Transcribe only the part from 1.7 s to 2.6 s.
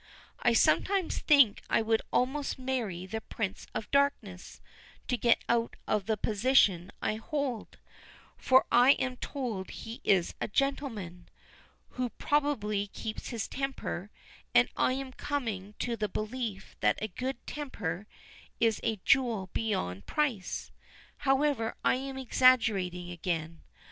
would almost